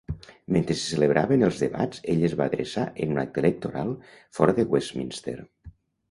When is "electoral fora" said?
3.43-4.55